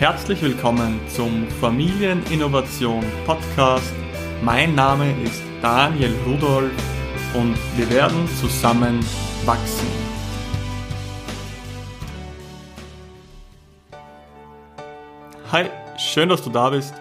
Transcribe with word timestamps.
Herzlich 0.00 0.40
willkommen 0.40 0.98
zum 1.14 1.46
Familieninnovation 1.60 3.04
Podcast. 3.26 3.92
Mein 4.40 4.74
Name 4.74 5.12
ist 5.22 5.42
Daniel 5.60 6.14
Rudolph 6.26 6.72
und 7.34 7.54
wir 7.76 7.90
werden 7.90 8.26
zusammen 8.40 9.04
wachsen. 9.44 9.86
Hi, 15.52 15.66
schön, 15.98 16.30
dass 16.30 16.42
du 16.44 16.48
da 16.48 16.70
bist. 16.70 16.94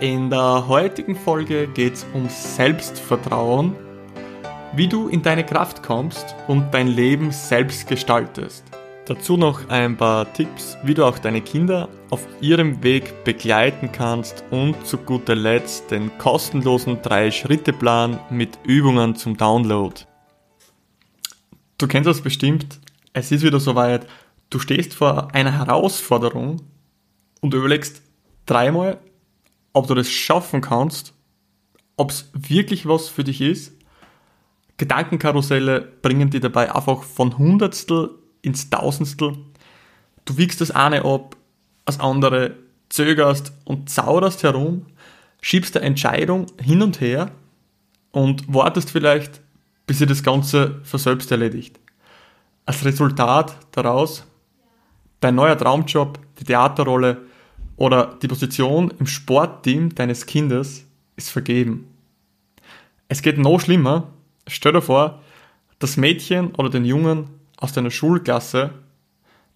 In 0.00 0.28
der 0.28 0.68
heutigen 0.68 1.16
Folge 1.16 1.68
geht 1.68 1.94
es 1.94 2.06
um 2.12 2.28
Selbstvertrauen, 2.28 3.74
wie 4.76 4.88
du 4.88 5.08
in 5.08 5.22
deine 5.22 5.46
Kraft 5.46 5.82
kommst 5.82 6.34
und 6.48 6.74
dein 6.74 6.88
Leben 6.88 7.30
selbst 7.30 7.88
gestaltest. 7.88 8.71
Dazu 9.06 9.36
noch 9.36 9.68
ein 9.68 9.96
paar 9.96 10.32
Tipps, 10.32 10.76
wie 10.84 10.94
du 10.94 11.04
auch 11.04 11.18
deine 11.18 11.40
Kinder 11.40 11.88
auf 12.10 12.24
ihrem 12.40 12.84
Weg 12.84 13.24
begleiten 13.24 13.90
kannst 13.90 14.44
und 14.52 14.86
zu 14.86 14.96
guter 14.96 15.34
Letzt 15.34 15.90
den 15.90 16.16
kostenlosen 16.18 16.98
3-Schritte-Plan 16.98 18.20
mit 18.30 18.60
Übungen 18.64 19.16
zum 19.16 19.36
Download. 19.36 20.02
Du 21.78 21.88
kennst 21.88 22.06
das 22.06 22.20
bestimmt, 22.20 22.78
es 23.12 23.32
ist 23.32 23.42
wieder 23.42 23.58
soweit, 23.58 24.06
du 24.50 24.60
stehst 24.60 24.94
vor 24.94 25.34
einer 25.34 25.58
Herausforderung 25.58 26.62
und 27.40 27.54
überlegst 27.54 28.02
dreimal, 28.46 29.00
ob 29.72 29.88
du 29.88 29.96
das 29.96 30.10
schaffen 30.10 30.60
kannst, 30.60 31.12
ob 31.96 32.12
es 32.12 32.30
wirklich 32.34 32.86
was 32.86 33.08
für 33.08 33.24
dich 33.24 33.40
ist. 33.40 33.76
Gedankenkarusselle 34.76 35.80
bringen 35.80 36.30
dich 36.30 36.40
dabei 36.40 36.72
einfach 36.72 37.02
von 37.02 37.36
Hundertstel 37.36 38.21
ins 38.42 38.68
Tausendstel. 38.70 39.36
Du 40.24 40.36
wiegst 40.36 40.60
das 40.60 40.70
eine 40.70 41.04
ab, 41.04 41.36
das 41.84 42.00
andere, 42.00 42.56
zögerst 42.88 43.52
und 43.64 43.88
zauderst 43.88 44.42
herum, 44.42 44.86
schiebst 45.40 45.74
der 45.74 45.82
Entscheidung 45.82 46.46
hin 46.60 46.82
und 46.82 47.00
her 47.00 47.32
und 48.10 48.52
wartest 48.52 48.90
vielleicht, 48.90 49.40
bis 49.86 49.98
sich 49.98 50.08
das 50.08 50.22
Ganze 50.22 50.80
für 50.84 50.98
selbst 50.98 51.30
erledigt. 51.30 51.80
Als 52.66 52.84
Resultat 52.84 53.56
daraus 53.72 54.26
dein 55.20 55.34
neuer 55.34 55.56
Traumjob, 55.56 56.18
die 56.38 56.44
Theaterrolle 56.44 57.22
oder 57.76 58.18
die 58.20 58.28
Position 58.28 58.92
im 58.98 59.06
Sportteam 59.06 59.94
deines 59.94 60.26
Kindes 60.26 60.84
ist 61.16 61.30
vergeben. 61.30 61.88
Es 63.08 63.22
geht 63.22 63.38
noch 63.38 63.60
schlimmer. 63.60 64.08
Stell 64.46 64.72
dir 64.72 64.82
vor, 64.82 65.22
das 65.78 65.96
Mädchen 65.96 66.54
oder 66.54 66.70
den 66.70 66.84
Jungen 66.84 67.28
aus 67.62 67.72
deiner 67.72 67.90
Schulklasse 67.90 68.70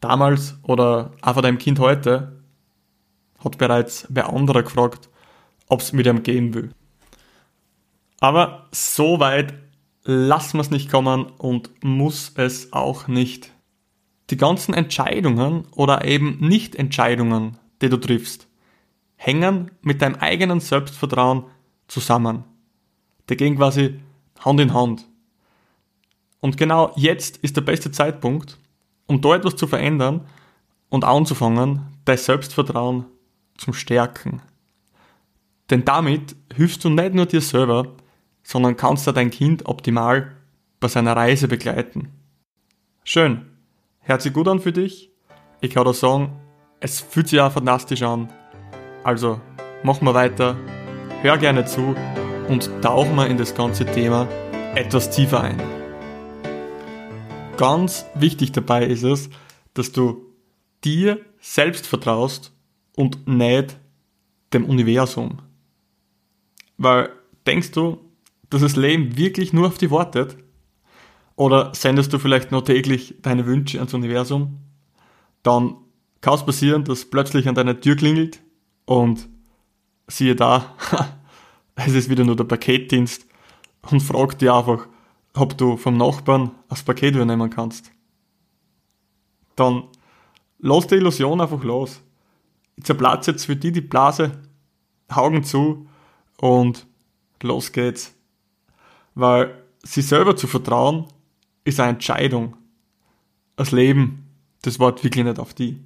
damals 0.01 0.59
oder 0.63 1.13
auch 1.23 1.35
von 1.35 1.43
deinem 1.43 1.59
Kind 1.59 1.79
heute 1.79 2.41
hat 3.43 3.59
bereits 3.59 4.07
wer 4.09 4.33
anderer 4.33 4.63
gefragt, 4.63 5.09
ob 5.69 5.81
es 5.81 5.93
mit 5.93 6.07
ihm 6.07 6.23
gehen 6.23 6.55
will. 6.55 6.71
Aber 8.21 8.69
so 8.71 9.19
weit 9.21 9.55
lassen 10.05 10.59
wir 10.59 10.63
es 10.63 10.71
nicht 10.71 10.91
kommen 10.91 11.27
und 11.27 11.71
muss 11.83 12.33
es 12.37 12.73
auch 12.73 13.09
nicht. 13.09 13.53
Die 14.31 14.37
ganzen 14.37 14.73
Entscheidungen 14.73 15.67
oder 15.73 16.05
eben 16.05 16.39
Nicht-Entscheidungen, 16.41 17.59
die 17.83 17.89
du 17.89 17.97
triffst, 17.97 18.47
hängen 19.17 19.71
mit 19.83 20.01
deinem 20.03 20.17
eigenen 20.17 20.61
Selbstvertrauen 20.61 21.45
zusammen. 21.89 22.45
Die 23.29 23.37
gehen 23.37 23.57
quasi 23.57 24.01
Hand 24.41 24.61
in 24.61 24.73
Hand. 24.73 25.07
Und 26.47 26.57
genau 26.57 26.93
jetzt 26.95 27.39
ist 27.39 27.57
der 27.57 27.63
beste 27.63 27.91
Zeitpunkt, 27.91 28.57
um 29.09 29.21
da 29.21 29.35
etwas 29.35 29.57
zu 29.57 29.67
verändern 29.67 30.29
und 30.89 31.03
anzufangen, 31.03 31.81
dein 32.05 32.19
Selbstvertrauen 32.19 33.07
zum 33.57 33.75
Stärken. 33.75 34.41
Denn 35.71 35.85
damit 35.85 36.37
hilfst 36.55 36.85
du 36.85 36.89
nicht 36.89 37.15
nur 37.15 37.27
dir 37.27 37.41
selber, 37.41 37.97
sondern 38.45 38.77
kannst 38.77 39.09
du 39.09 39.11
dein 39.11 39.33
Kind 39.33 39.67
optimal 39.67 40.37
bei 40.79 40.87
seiner 40.87 41.17
Reise 41.17 41.49
begleiten. 41.49 42.13
Schön. 43.03 43.47
Hört 43.99 44.23
sich 44.23 44.33
gut 44.33 44.47
an 44.47 44.61
für 44.61 44.71
dich? 44.71 45.11
Ich 45.61 45.75
kann 45.75 45.85
dir 45.85 45.95
sagen, 45.95 46.31
es 46.79 47.01
fühlt 47.01 47.27
sich 47.27 47.41
auch 47.41 47.51
fantastisch 47.51 48.05
an. 48.05 48.33
Also, 49.03 49.41
machen 49.83 50.07
wir 50.07 50.15
weiter, 50.15 50.57
hör 51.23 51.39
gerne 51.39 51.65
zu 51.65 51.97
und 52.47 52.71
tauchen 52.83 53.17
wir 53.17 53.27
in 53.27 53.37
das 53.37 53.53
ganze 53.53 53.85
Thema 53.85 54.29
etwas 54.77 55.11
tiefer 55.11 55.41
ein. 55.41 55.86
Ganz 57.57 58.05
wichtig 58.15 58.53
dabei 58.53 58.87
ist 58.87 59.03
es, 59.03 59.31
dass 59.75 59.93
du 59.93 60.27
dir 60.85 61.21
selbst 61.41 61.87
vertraust 61.87 62.53
und 62.95 63.27
nicht 63.27 63.79
dem 64.53 64.65
Universum. 64.67 65.39
Weil 66.77 67.11
denkst 67.47 67.73
du, 67.73 67.99
dass 68.51 68.61
das 68.61 68.77
Leben 68.77 69.17
wirklich 69.17 69.53
nur 69.53 69.69
auf 69.69 69.79
dich 69.79 69.91
wartet? 69.91 70.37
Oder 71.35 71.73
sendest 71.75 72.13
du 72.13 72.19
vielleicht 72.19 72.53
nur 72.53 72.65
täglich 72.65 73.17
deine 73.23 73.47
Wünsche 73.47 73.79
ans 73.79 73.95
Universum? 73.95 74.59
Dann 75.43 75.77
kann 76.21 76.35
es 76.35 76.45
passieren, 76.45 76.85
dass 76.85 77.05
plötzlich 77.05 77.49
an 77.49 77.55
deiner 77.55 77.81
Tür 77.81 77.97
klingelt 77.97 78.41
und 78.85 79.29
siehe 80.07 80.37
da, 80.37 80.75
es 81.75 81.95
ist 81.95 82.09
wieder 82.09 82.25
nur 82.25 82.37
der 82.37 82.45
Paketdienst 82.45 83.27
und 83.91 84.01
fragt 84.01 84.41
dir 84.41 84.55
einfach, 84.55 84.89
ob 85.37 85.57
du 85.57 85.77
vom 85.77 85.97
Nachbarn 85.97 86.51
das 86.69 86.83
Paket 86.83 87.15
übernehmen 87.15 87.51
kannst. 87.51 87.93
Dann 89.55 89.85
lass 90.59 90.87
die 90.87 90.97
Illusion 90.97 91.41
einfach 91.41 91.63
los. 91.63 92.01
Ich 92.77 92.85
zerplatze 92.85 93.33
jetzt 93.33 93.47
für 93.47 93.57
die 93.57 93.73
die 93.73 93.81
Blase, 93.81 94.33
Augen 95.09 95.45
zu 95.45 95.89
und 96.39 96.87
los 97.43 97.73
geht's. 97.73 98.15
Weil 99.15 99.63
sie 99.83 100.03
selber 100.03 100.37
zu 100.37 100.47
vertrauen, 100.47 101.07
ist 101.65 101.81
eine 101.81 101.91
Entscheidung. 101.91 102.57
Das 103.57 103.73
Leben, 103.73 104.27
das 104.63 104.79
wartet 104.79 105.05
wirklich 105.05 105.25
nicht 105.25 105.39
auf 105.39 105.55
die. 105.55 105.81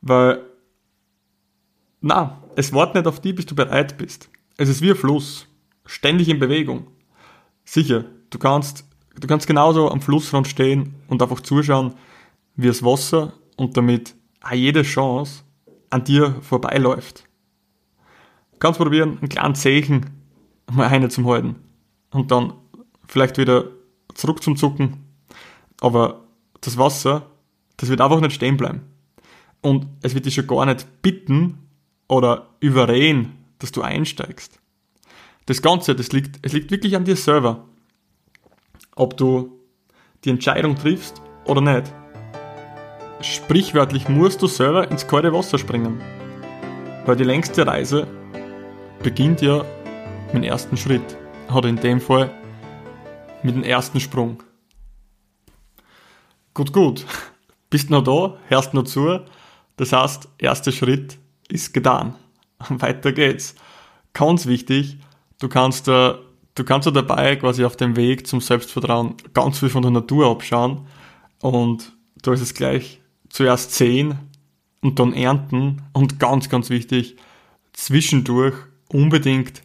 Weil, 0.00 0.44
na, 2.00 2.42
es 2.56 2.72
wartet 2.72 2.96
nicht 2.96 3.06
auf 3.06 3.20
die, 3.20 3.32
bis 3.32 3.46
du 3.46 3.54
bereit 3.54 3.96
bist. 3.98 4.28
Es 4.56 4.68
ist 4.68 4.82
wie 4.82 4.90
ein 4.90 4.96
Fluss, 4.96 5.46
ständig 5.86 6.28
in 6.28 6.38
Bewegung. 6.38 6.88
Sicher, 7.70 8.06
du 8.30 8.38
kannst, 8.38 8.86
du 9.20 9.28
kannst 9.28 9.46
genauso 9.46 9.90
am 9.90 10.00
Flussrand 10.00 10.48
stehen 10.48 10.94
und 11.06 11.20
einfach 11.20 11.40
zuschauen, 11.40 11.96
wie 12.56 12.66
das 12.66 12.82
Wasser 12.82 13.34
und 13.58 13.76
damit 13.76 14.14
auch 14.40 14.52
jede 14.52 14.80
Chance 14.84 15.42
an 15.90 16.02
dir 16.02 16.36
vorbeiläuft. 16.40 17.24
Du 18.52 18.58
kannst 18.58 18.80
probieren, 18.80 19.18
einen 19.18 19.28
kleinen 19.28 19.54
Zeichen 19.54 20.06
mal 20.72 20.88
eine 20.88 21.10
zum 21.10 21.26
halten 21.26 21.56
und 22.10 22.30
dann 22.30 22.54
vielleicht 23.06 23.36
wieder 23.36 23.66
zurück 24.14 24.42
zum 24.42 24.56
Zucken. 24.56 25.04
Aber 25.82 26.24
das 26.62 26.78
Wasser, 26.78 27.26
das 27.76 27.90
wird 27.90 28.00
einfach 28.00 28.22
nicht 28.22 28.32
stehen 28.32 28.56
bleiben. 28.56 28.80
Und 29.60 29.88
es 30.00 30.14
wird 30.14 30.24
dich 30.24 30.36
schon 30.36 30.46
gar 30.46 30.64
nicht 30.64 31.02
bitten 31.02 31.68
oder 32.08 32.48
überreden, 32.60 33.44
dass 33.58 33.72
du 33.72 33.82
einsteigst. 33.82 34.57
Das 35.48 35.62
Ganze, 35.62 35.94
das 35.94 36.12
liegt, 36.12 36.44
es 36.44 36.52
liegt 36.52 36.70
wirklich 36.70 36.94
an 36.94 37.06
dir 37.06 37.16
selber, 37.16 37.64
ob 38.96 39.16
du 39.16 39.58
die 40.22 40.28
Entscheidung 40.28 40.76
triffst 40.76 41.22
oder 41.46 41.62
nicht. 41.62 41.90
Sprichwörtlich 43.22 44.10
musst 44.10 44.42
du 44.42 44.46
selber 44.46 44.90
ins 44.90 45.06
kalte 45.06 45.32
Wasser 45.32 45.56
springen, 45.56 46.02
weil 47.06 47.16
die 47.16 47.24
längste 47.24 47.66
Reise 47.66 48.06
beginnt 49.02 49.40
ja 49.40 49.64
mit 50.26 50.34
dem 50.34 50.42
ersten 50.42 50.76
Schritt, 50.76 51.16
oder 51.50 51.70
in 51.70 51.76
dem 51.76 52.02
Fall 52.02 52.30
mit 53.42 53.54
dem 53.54 53.62
ersten 53.62 54.00
Sprung. 54.00 54.42
Gut, 56.52 56.74
gut. 56.74 57.06
Bist 57.70 57.88
noch 57.88 58.04
da, 58.04 58.36
hörst 58.48 58.74
noch 58.74 58.82
zu. 58.82 59.20
Das 59.78 59.94
heißt, 59.94 60.28
erster 60.36 60.72
Schritt 60.72 61.16
ist 61.48 61.72
getan. 61.72 62.16
Weiter 62.68 63.12
geht's. 63.12 63.54
Ganz 64.12 64.44
wichtig, 64.44 64.98
Du 65.38 65.48
kannst, 65.48 65.88
äh, 65.88 66.14
du 66.54 66.64
kannst 66.64 66.86
ja 66.86 66.92
dabei 66.92 67.36
quasi 67.36 67.64
auf 67.64 67.76
dem 67.76 67.96
Weg 67.96 68.26
zum 68.26 68.40
Selbstvertrauen 68.40 69.14
ganz 69.34 69.60
viel 69.60 69.68
von 69.68 69.82
der 69.82 69.90
Natur 69.90 70.30
abschauen 70.30 70.86
und 71.40 71.96
du 72.22 72.32
ist 72.32 72.40
es 72.40 72.54
gleich 72.54 73.00
zuerst 73.28 73.74
sehen 73.74 74.18
und 74.80 74.98
dann 74.98 75.12
ernten 75.12 75.82
und 75.92 76.18
ganz, 76.18 76.48
ganz 76.48 76.70
wichtig, 76.70 77.16
zwischendurch 77.72 78.56
unbedingt 78.88 79.62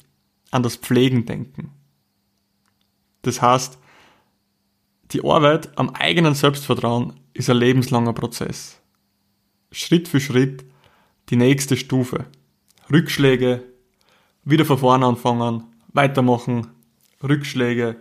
an 0.52 0.64
das 0.64 0.76
Pflegen 0.76 1.26
denken. 1.26 1.72
Das 3.24 3.42
heißt, 3.42 3.80
die 5.12 5.24
Arbeit 5.24 5.78
am 5.78 5.90
eigenen 5.92 6.36
Selbstvertrauen 6.36 7.14
ist 7.34 7.50
ein 7.50 7.58
lebenslanger 7.58 8.14
Prozess. 8.14 8.80
Schritt 9.72 10.08
für 10.08 10.20
Schritt 10.20 10.66
die 11.30 11.36
nächste 11.36 11.78
Stufe. 11.78 12.26
Rückschläge, 12.92 13.64
wieder 14.46 14.66
von 14.66 14.78
vorne 14.78 15.06
anfangen, 15.06 15.64
weitermachen, 15.94 16.68
Rückschläge, 17.22 17.98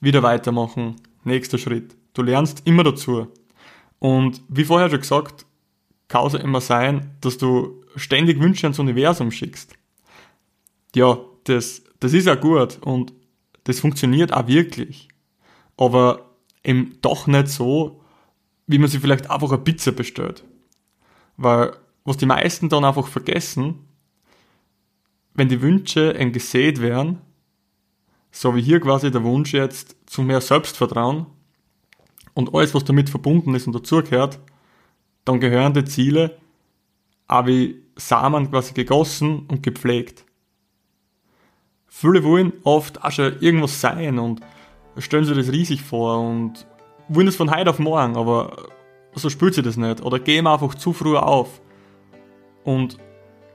wieder 0.00 0.22
weitermachen, 0.22 0.96
nächster 1.24 1.58
Schritt. 1.58 1.96
Du 2.14 2.22
lernst 2.22 2.62
immer 2.66 2.84
dazu. 2.84 3.28
Und 3.98 4.42
wie 4.48 4.64
vorher 4.64 4.90
schon 4.90 5.00
gesagt, 5.00 5.46
kann 6.08 6.26
es 6.26 6.34
immer 6.34 6.60
sein, 6.60 7.16
dass 7.20 7.38
du 7.38 7.84
ständig 7.96 8.40
Wünsche 8.40 8.66
ans 8.66 8.78
Universum 8.78 9.30
schickst. 9.30 9.74
Ja, 10.94 11.18
das, 11.44 11.82
das 12.00 12.12
ist 12.12 12.28
auch 12.28 12.40
gut 12.40 12.78
und 12.80 13.12
das 13.64 13.80
funktioniert 13.80 14.32
auch 14.32 14.46
wirklich. 14.46 15.08
Aber 15.76 16.30
eben 16.64 16.98
doch 17.02 17.26
nicht 17.26 17.48
so, 17.48 18.00
wie 18.66 18.78
man 18.78 18.88
sich 18.88 19.00
vielleicht 19.00 19.30
einfach 19.30 19.50
eine 19.50 19.58
Pizza 19.58 19.92
bestellt. 19.92 20.44
Weil, 21.36 21.76
was 22.04 22.16
die 22.16 22.26
meisten 22.26 22.68
dann 22.68 22.84
einfach 22.84 23.06
vergessen, 23.06 23.87
wenn 25.34 25.48
die 25.48 25.62
Wünsche 25.62 26.14
eben 26.18 26.32
gesät 26.32 26.80
werden, 26.80 27.18
so 28.30 28.54
wie 28.54 28.62
hier 28.62 28.80
quasi 28.80 29.10
der 29.10 29.24
Wunsch 29.24 29.52
jetzt 29.54 29.96
zu 30.06 30.22
mehr 30.22 30.40
Selbstvertrauen 30.40 31.26
und 32.34 32.54
alles, 32.54 32.74
was 32.74 32.84
damit 32.84 33.10
verbunden 33.10 33.54
ist 33.54 33.66
und 33.66 33.72
dazugehört, 33.72 34.38
dann 35.24 35.40
gehören 35.40 35.74
die 35.74 35.84
Ziele 35.84 36.38
auch 37.26 37.46
wie 37.46 37.82
Samen 37.96 38.50
quasi 38.50 38.72
gegossen 38.72 39.46
und 39.48 39.62
gepflegt. 39.62 40.24
Viele 41.86 42.24
wollen 42.24 42.52
oft 42.64 43.02
auch 43.04 43.10
schon 43.10 43.38
irgendwas 43.40 43.80
sein 43.80 44.18
und 44.18 44.40
stellen 44.98 45.24
sich 45.24 45.36
das 45.36 45.52
riesig 45.52 45.82
vor 45.82 46.20
und 46.20 46.66
wollen 47.08 47.28
es 47.28 47.36
von 47.36 47.50
heute 47.50 47.70
auf 47.70 47.78
morgen, 47.78 48.16
aber 48.16 48.68
so 49.14 49.30
spürt 49.30 49.54
sie 49.54 49.62
das 49.62 49.76
nicht 49.76 50.02
oder 50.02 50.18
gehen 50.18 50.46
einfach 50.46 50.74
zu 50.74 50.92
früh 50.92 51.16
auf. 51.16 51.60
Und 52.64 52.98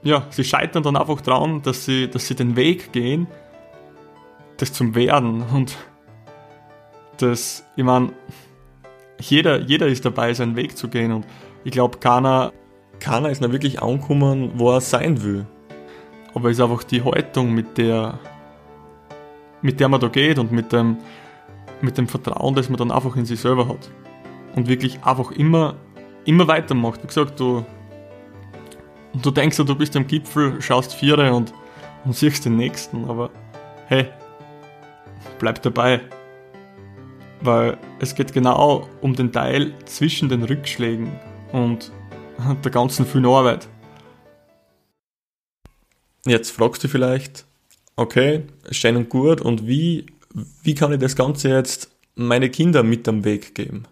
ja, 0.04 0.26
sie 0.30 0.44
scheitern 0.44 0.82
dann 0.82 0.96
einfach 0.96 1.20
daran, 1.22 1.62
dass 1.62 1.86
sie, 1.86 2.08
dass 2.08 2.26
sie 2.26 2.34
den 2.34 2.56
Weg 2.56 2.92
gehen, 2.92 3.26
das 4.58 4.72
zum 4.72 4.94
Werden 4.94 5.42
und 5.42 5.76
das, 7.16 7.66
ich 7.74 7.84
meine, 7.84 8.12
jeder, 9.18 9.60
jeder 9.60 9.86
ist 9.86 10.04
dabei, 10.04 10.34
seinen 10.34 10.56
Weg 10.56 10.76
zu 10.76 10.88
gehen 10.88 11.12
und 11.12 11.26
ich 11.64 11.72
glaube, 11.72 11.98
keiner, 11.98 12.52
keiner 13.00 13.30
ist 13.30 13.40
noch 13.40 13.52
wirklich 13.52 13.82
angekommen, 13.82 14.52
wo 14.56 14.72
er 14.72 14.80
sein 14.80 15.22
will. 15.22 15.46
Aber 16.34 16.50
es 16.50 16.58
ist 16.58 16.62
einfach 16.62 16.84
die 16.84 17.02
Haltung, 17.02 17.52
mit 17.52 17.78
der, 17.78 18.18
mit 19.62 19.80
der 19.80 19.88
man 19.88 20.00
da 20.00 20.08
geht 20.08 20.38
und 20.38 20.52
mit 20.52 20.72
dem, 20.72 20.98
mit 21.80 21.96
dem 21.96 22.08
Vertrauen, 22.08 22.54
das 22.54 22.68
man 22.68 22.76
dann 22.76 22.90
einfach 22.90 23.16
in 23.16 23.24
sich 23.24 23.40
selber 23.40 23.68
hat. 23.68 23.90
Und 24.54 24.68
wirklich 24.68 25.02
einfach 25.04 25.30
immer, 25.30 25.76
immer 26.24 26.46
weitermacht. 26.48 27.02
Wie 27.02 27.06
gesagt, 27.06 27.38
du, 27.40 27.64
du 29.22 29.30
denkst, 29.30 29.56
du 29.56 29.74
bist 29.74 29.96
am 29.96 30.06
Gipfel, 30.06 30.60
schaust 30.60 30.92
Viere 30.94 31.32
und, 31.32 31.52
und 32.04 32.14
siehst 32.14 32.44
den 32.44 32.56
nächsten, 32.56 33.04
aber 33.08 33.30
hey, 33.86 34.08
bleib 35.38 35.62
dabei. 35.62 36.00
Weil 37.40 37.78
es 38.00 38.14
geht 38.14 38.32
genau 38.32 38.88
um 39.00 39.14
den 39.14 39.32
Teil 39.32 39.74
zwischen 39.84 40.28
den 40.28 40.42
Rückschlägen 40.42 41.12
und 41.52 41.92
der 42.64 42.70
ganzen 42.70 43.06
vielen 43.06 43.26
Arbeit. 43.26 43.68
Jetzt 46.26 46.50
fragst 46.50 46.82
du 46.82 46.88
vielleicht, 46.88 47.44
okay, 47.96 48.44
schön 48.70 48.96
und 48.96 49.10
gut, 49.10 49.42
und 49.42 49.66
wie, 49.66 50.06
wie 50.62 50.74
kann 50.74 50.92
ich 50.92 50.98
das 50.98 51.16
Ganze 51.16 51.50
jetzt 51.50 51.90
meine 52.14 52.48
Kinder 52.48 52.82
mit 52.82 53.06
am 53.08 53.24
Weg 53.24 53.54
geben? 53.54 53.84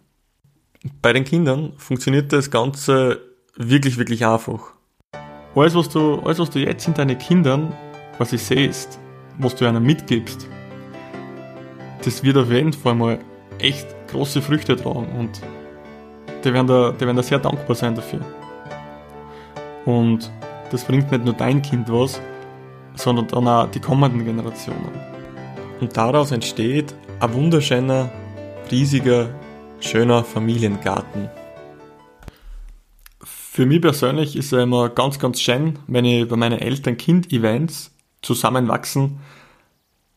Bei 1.02 1.12
den 1.12 1.24
Kindern 1.24 1.74
funktioniert 1.76 2.32
das 2.32 2.50
Ganze 2.50 3.20
wirklich, 3.54 3.98
wirklich 3.98 4.24
einfach. 4.24 4.72
Alles, 5.54 5.74
was 5.74 5.88
du, 5.88 6.20
alles, 6.20 6.38
was 6.38 6.50
du 6.50 6.60
jetzt 6.60 6.86
in 6.88 6.94
deinen 6.94 7.18
Kindern 7.18 7.72
quasi 8.16 8.38
siehst, 8.38 8.98
was 9.38 9.54
du 9.54 9.66
ihnen 9.66 9.82
mitgibst, 9.82 10.48
das 12.04 12.22
wird 12.22 12.36
auf 12.36 12.50
jeden 12.50 12.72
Fall 12.72 12.94
mal 12.94 13.18
echt 13.58 13.86
große 14.10 14.40
Früchte 14.40 14.76
tragen 14.76 15.08
und 15.18 15.40
die 16.44 16.52
werden 16.52 16.66
da, 16.66 16.92
die 16.92 17.00
werden 17.00 17.16
da 17.16 17.22
sehr 17.22 17.38
dankbar 17.38 17.76
sein 17.76 17.94
dafür. 17.94 18.20
Und 19.84 20.30
das 20.70 20.84
bringt 20.84 21.10
nicht 21.10 21.24
nur 21.24 21.34
dein 21.34 21.60
Kind 21.60 21.92
was, 21.92 22.20
sondern 22.94 23.28
dann 23.28 23.46
auch 23.46 23.70
die 23.70 23.80
kommenden 23.80 24.24
Generationen. 24.24 24.90
Und 25.80 25.96
daraus 25.96 26.32
entsteht 26.32 26.94
ein 27.20 27.34
wunderschöner, 27.34 28.10
riesiger, 28.70 29.28
schöner 29.80 30.24
Familiengarten. 30.24 31.28
Für 33.54 33.66
mich 33.66 33.82
persönlich 33.82 34.34
ist 34.34 34.50
es 34.54 34.62
immer 34.62 34.88
ganz, 34.88 35.18
ganz 35.18 35.38
schön, 35.38 35.78
wenn 35.86 36.06
ich 36.06 36.26
bei 36.26 36.36
meinen 36.36 36.58
Eltern-Kind-Events 36.58 37.94
zusammenwachsen, 38.22 39.20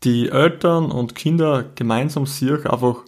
die 0.06 0.30
Eltern 0.30 0.90
und 0.90 1.16
Kinder 1.16 1.66
gemeinsam 1.76 2.26
sich 2.28 2.66
einfach 2.66 3.04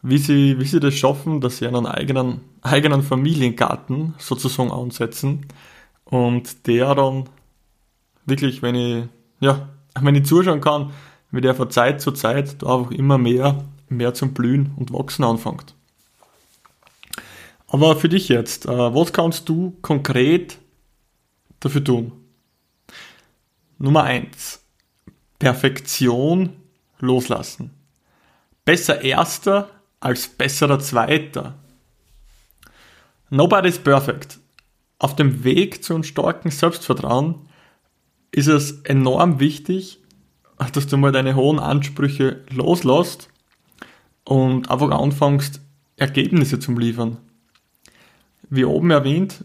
wie 0.00 0.16
sie, 0.16 0.58
wie 0.58 0.64
sie 0.64 0.80
das 0.80 0.94
schaffen, 0.94 1.42
dass 1.42 1.58
sie 1.58 1.66
einen 1.66 1.84
eigenen, 1.84 2.40
eigenen 2.62 3.02
Familiengarten 3.02 4.14
sozusagen 4.16 4.70
ansetzen 4.70 5.44
und 6.06 6.66
der 6.66 6.94
dann 6.94 7.24
wirklich, 8.24 8.62
wenn 8.62 8.74
ich, 8.74 9.04
ja, 9.40 9.68
wenn 10.00 10.14
ich 10.14 10.24
zuschauen 10.24 10.62
kann, 10.62 10.92
wie 11.32 11.42
der 11.42 11.54
von 11.54 11.70
Zeit 11.70 12.00
zu 12.00 12.12
Zeit 12.12 12.62
da 12.62 12.78
einfach 12.78 12.92
immer 12.92 13.18
mehr, 13.18 13.62
mehr 13.90 14.14
zum 14.14 14.32
Blühen 14.32 14.72
und 14.76 14.90
Wachsen 14.90 15.22
anfängt. 15.22 15.74
Aber 17.70 17.94
für 17.96 18.08
dich 18.08 18.28
jetzt, 18.28 18.66
äh, 18.66 18.68
was 18.68 19.12
kannst 19.12 19.48
du 19.48 19.76
konkret 19.80 20.58
dafür 21.60 21.84
tun? 21.84 22.12
Nummer 23.78 24.02
eins: 24.02 24.64
Perfektion 25.38 26.56
loslassen. 26.98 27.70
Besser 28.64 29.02
erster 29.02 29.70
als 30.00 30.28
besserer 30.28 30.80
Zweiter. 30.80 31.54
Nobody's 33.30 33.78
perfect. 33.78 34.40
Auf 34.98 35.14
dem 35.14 35.44
Weg 35.44 35.84
zu 35.84 35.94
einem 35.94 36.02
starken 36.02 36.50
Selbstvertrauen 36.50 37.48
ist 38.32 38.48
es 38.48 38.82
enorm 38.82 39.38
wichtig, 39.38 40.00
dass 40.72 40.88
du 40.88 40.96
mal 40.96 41.12
deine 41.12 41.36
hohen 41.36 41.60
Ansprüche 41.60 42.44
loslässt 42.50 43.28
und 44.24 44.70
einfach 44.70 44.90
anfängst, 44.90 45.60
Ergebnisse 45.96 46.58
zu 46.58 46.72
liefern. 46.72 47.18
Wie 48.50 48.64
oben 48.64 48.90
erwähnt, 48.90 49.44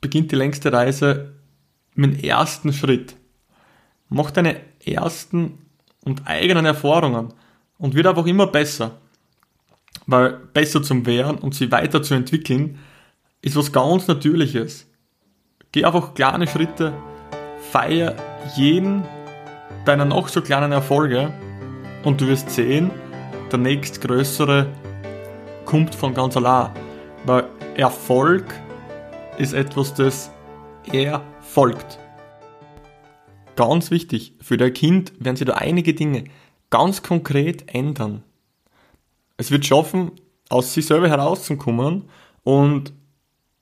beginnt 0.00 0.32
die 0.32 0.36
längste 0.36 0.72
Reise 0.72 1.34
mit 1.94 2.14
dem 2.14 2.24
ersten 2.24 2.72
Schritt. 2.72 3.14
Mach 4.08 4.30
deine 4.30 4.56
ersten 4.84 5.58
und 6.04 6.26
eigenen 6.26 6.64
Erfahrungen 6.64 7.34
und 7.78 7.94
wird 7.94 8.06
einfach 8.06 8.26
immer 8.26 8.46
besser. 8.46 8.98
Weil 10.06 10.38
besser 10.54 10.82
zum 10.82 11.04
Wehren 11.04 11.36
und 11.36 11.54
sie 11.54 11.70
weiterzuentwickeln, 11.70 12.78
ist 13.42 13.56
was 13.56 13.72
ganz 13.72 14.08
Natürliches. 14.08 14.86
Geh 15.72 15.84
einfach 15.84 16.14
kleine 16.14 16.46
Schritte, 16.46 16.94
feier 17.70 18.14
jeden 18.56 19.04
deiner 19.84 20.04
noch 20.04 20.28
so 20.28 20.40
kleinen 20.40 20.72
Erfolge 20.72 21.32
und 22.04 22.20
du 22.20 22.26
wirst 22.28 22.50
sehen, 22.50 22.90
der 23.52 23.58
nächstgrößere 23.58 24.66
kommt 25.64 25.94
von 25.94 26.14
ganz 26.14 26.36
allein. 26.36 26.70
Weil 27.24 27.48
Erfolg 27.76 28.44
ist 29.38 29.52
etwas, 29.52 29.94
das 29.94 30.30
erfolgt. 30.92 31.98
Ganz 33.54 33.90
wichtig, 33.90 34.34
für 34.40 34.56
dein 34.56 34.72
Kind 34.72 35.12
werden 35.18 35.36
sich 35.36 35.46
da 35.46 35.54
einige 35.54 35.94
Dinge 35.94 36.24
ganz 36.70 37.02
konkret 37.02 37.72
ändern 37.74 38.22
es 39.36 39.50
wird 39.50 39.66
schaffen, 39.66 40.12
aus 40.48 40.74
sich 40.74 40.86
selber 40.86 41.08
herauszukommen 41.08 42.04
und 42.42 42.92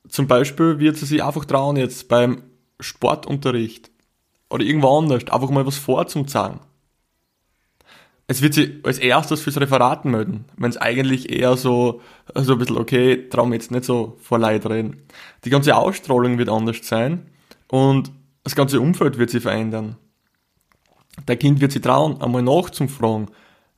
zum 0.08 0.26
Beispiel 0.26 0.78
wird 0.78 0.96
sie 0.96 1.06
sich 1.06 1.22
einfach 1.22 1.44
trauen, 1.44 1.76
jetzt 1.76 2.08
beim 2.08 2.42
Sportunterricht 2.78 3.90
oder 4.50 4.64
irgendwo 4.64 4.98
anders 4.98 5.26
einfach 5.28 5.50
mal 5.50 5.66
was 5.66 5.78
vorzuzahlen. 5.78 6.60
Es 8.26 8.40
wird 8.40 8.54
sie 8.54 8.80
als 8.84 8.98
erstes 8.98 9.42
fürs 9.42 9.60
Referat 9.60 10.06
melden, 10.06 10.46
wenn 10.56 10.70
es 10.70 10.78
eigentlich 10.78 11.30
eher 11.30 11.56
so, 11.56 12.00
so 12.34 12.52
ein 12.52 12.58
bisschen, 12.58 12.78
okay, 12.78 13.28
traum 13.28 13.52
jetzt 13.52 13.70
nicht 13.70 13.84
so 13.84 14.16
vor 14.20 14.38
Leid 14.38 14.64
reden. 14.66 15.02
Die 15.44 15.50
ganze 15.50 15.76
Ausstrahlung 15.76 16.38
wird 16.38 16.48
anders 16.48 16.78
sein 16.82 17.30
und 17.68 18.10
das 18.42 18.56
ganze 18.56 18.80
Umfeld 18.80 19.18
wird 19.18 19.30
sich 19.30 19.42
verändern. 19.42 19.96
Der 21.28 21.36
Kind 21.36 21.60
wird 21.60 21.72
sich 21.72 21.82
trauen, 21.82 22.20
einmal 22.20 22.42
nachzufragen, 22.42 23.30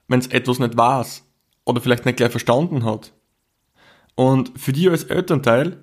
wenn 0.08 0.20
es 0.20 0.28
etwas 0.28 0.60
nicht 0.60 0.76
weiß 0.76 1.24
oder 1.64 1.80
vielleicht 1.80 2.06
nicht 2.06 2.16
gleich 2.16 2.30
verstanden 2.30 2.84
hat. 2.84 3.12
Und 4.14 4.58
für 4.58 4.72
dich 4.72 4.88
als 4.88 5.04
Elternteil 5.04 5.76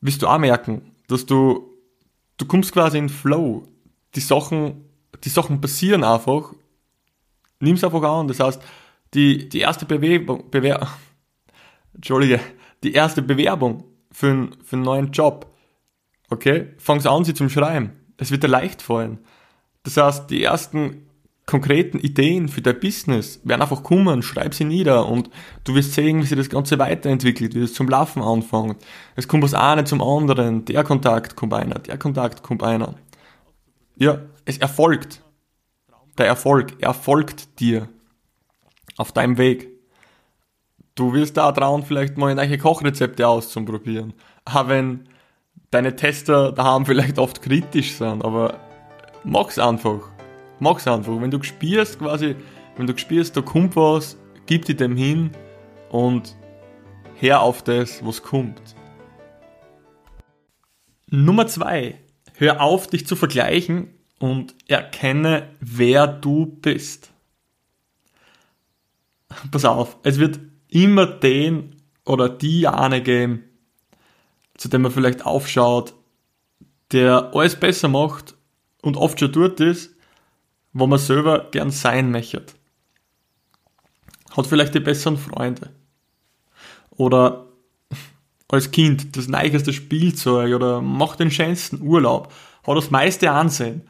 wirst 0.00 0.22
du 0.22 0.28
auch 0.28 0.38
merken, 0.38 0.92
dass 1.08 1.26
du, 1.26 1.74
du 2.38 2.46
kommst 2.46 2.72
quasi 2.72 2.98
in 2.98 3.08
Flow. 3.08 3.64
Die 4.14 4.20
Sachen, 4.20 4.84
die 5.24 5.28
Sachen 5.28 5.60
passieren 5.60 6.04
einfach. 6.04 6.54
Nimm's 7.60 7.84
einfach 7.84 8.02
an. 8.02 8.28
Das 8.28 8.40
heißt, 8.40 8.62
die, 9.14 9.48
die 9.48 9.60
erste 9.60 9.86
Bewerbung, 9.86 10.50
Bewer 10.50 10.86
Entschuldige, 11.94 12.40
die 12.82 12.92
erste 12.92 13.22
Bewerbung 13.22 13.84
für, 14.12 14.28
einen, 14.28 14.56
für 14.62 14.76
einen 14.76 14.84
neuen 14.84 15.12
Job, 15.12 15.46
okay, 16.30 16.68
fangst 16.78 17.06
an, 17.06 17.24
sie 17.24 17.34
zum 17.34 17.48
Schreiben. 17.48 17.92
Es 18.18 18.30
wird 18.30 18.42
dir 18.42 18.48
leicht 18.48 18.82
fallen. 18.82 19.18
Das 19.82 19.96
heißt, 19.96 20.30
die 20.30 20.42
ersten 20.42 21.06
konkreten 21.46 21.98
Ideen 21.98 22.48
für 22.48 22.60
dein 22.60 22.80
Business 22.80 23.40
werden 23.44 23.62
einfach 23.62 23.84
kommen, 23.84 24.22
schreib 24.22 24.52
sie 24.52 24.64
nieder 24.64 25.06
und 25.08 25.30
du 25.64 25.74
wirst 25.74 25.94
sehen, 25.94 26.20
wie 26.20 26.26
sich 26.26 26.36
das 26.36 26.50
Ganze 26.50 26.78
weiterentwickelt, 26.78 27.54
wie 27.54 27.62
es 27.62 27.72
zum 27.72 27.88
Laufen 27.88 28.20
anfängt. 28.20 28.76
Es 29.14 29.28
kommt 29.28 29.44
was 29.44 29.54
eine 29.54 29.84
zum 29.84 30.02
anderen, 30.02 30.64
der 30.64 30.82
Kontakt 30.82 31.36
kommt 31.36 31.54
einer, 31.54 31.78
der 31.78 31.98
Kontakt 31.98 32.42
kommt 32.42 32.64
einer. 32.64 32.96
Ja, 33.96 34.22
es 34.44 34.58
erfolgt. 34.58 35.22
Der 36.18 36.26
Erfolg 36.26 36.82
erfolgt 36.82 37.60
dir 37.60 37.88
auf 38.96 39.12
deinem 39.12 39.38
Weg. 39.38 39.68
Du 40.94 41.12
wirst 41.12 41.36
da 41.36 41.52
trauen, 41.52 41.82
vielleicht 41.82 42.16
mal 42.16 42.34
neue 42.34 42.56
Kochrezepte 42.56 43.28
auszuprobieren. 43.28 44.14
Auch 44.46 44.68
wenn 44.68 45.08
deine 45.70 45.94
Tester 45.94 46.52
daheim 46.52 46.86
vielleicht 46.86 47.18
oft 47.18 47.42
kritisch 47.42 47.94
sind, 47.94 48.24
aber 48.24 48.58
mach's 49.24 49.58
einfach. 49.58 50.08
Mach's 50.58 50.88
einfach. 50.88 51.20
Wenn 51.20 51.30
du 51.30 51.42
spürst 51.42 51.98
quasi, 51.98 52.34
wenn 52.76 52.86
du 52.86 52.96
spürst, 52.96 53.36
da 53.36 53.42
kommt 53.42 53.76
was, 53.76 54.16
gib 54.46 54.64
dir 54.64 54.76
dem 54.76 54.96
hin 54.96 55.30
und 55.90 56.34
hör 57.20 57.42
auf 57.42 57.62
das, 57.62 58.04
was 58.04 58.22
kommt. 58.22 58.74
Nummer 61.10 61.46
zwei. 61.46 61.98
Hör 62.38 62.60
auf, 62.60 62.86
dich 62.86 63.06
zu 63.06 63.16
vergleichen 63.16 63.95
und 64.18 64.54
erkenne, 64.66 65.50
wer 65.60 66.06
du 66.06 66.46
bist. 66.46 67.10
Pass 69.50 69.64
auf, 69.64 69.96
es 70.02 70.18
wird 70.18 70.40
immer 70.68 71.06
den 71.06 71.76
oder 72.04 72.28
die 72.28 72.66
eine 72.66 73.02
geben, 73.02 73.44
zu 74.56 74.68
dem 74.68 74.82
man 74.82 74.92
vielleicht 74.92 75.26
aufschaut, 75.26 75.94
der 76.92 77.34
alles 77.34 77.56
besser 77.56 77.88
macht 77.88 78.34
und 78.82 78.96
oft 78.96 79.18
schon 79.18 79.32
dort 79.32 79.60
ist, 79.60 79.94
wo 80.72 80.86
man 80.86 80.98
selber 80.98 81.50
gern 81.50 81.70
sein 81.70 82.10
möchte. 82.10 82.44
Hat 84.30 84.46
vielleicht 84.46 84.74
die 84.74 84.80
besseren 84.80 85.16
Freunde. 85.16 85.70
Oder 86.90 87.46
als 88.48 88.70
Kind 88.70 89.16
das 89.16 89.28
neicheste 89.28 89.72
Spielzeug 89.72 90.54
oder 90.54 90.80
macht 90.80 91.20
den 91.20 91.30
schönsten 91.30 91.82
Urlaub, 91.82 92.32
hat 92.66 92.76
das 92.76 92.90
meiste 92.90 93.30
Ansehen, 93.30 93.88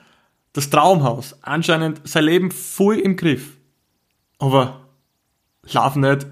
das 0.56 0.70
Traumhaus, 0.70 1.36
anscheinend 1.42 2.00
sein 2.08 2.24
Leben 2.24 2.50
voll 2.50 2.98
im 2.98 3.16
Griff. 3.16 3.58
Aber 4.38 4.86
lauf 5.70 5.96
nicht 5.96 6.26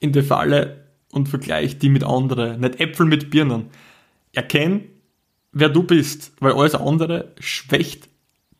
in 0.00 0.12
die 0.12 0.22
Falle 0.22 0.88
und 1.12 1.28
vergleich 1.28 1.78
die 1.78 1.88
mit 1.88 2.02
anderen, 2.02 2.60
nicht 2.60 2.80
Äpfel 2.80 3.06
mit 3.06 3.30
Birnen. 3.30 3.70
Erkenn, 4.32 4.84
wer 5.52 5.68
du 5.68 5.84
bist, 5.84 6.32
weil 6.40 6.52
alles 6.52 6.74
andere 6.74 7.32
schwächt 7.38 8.08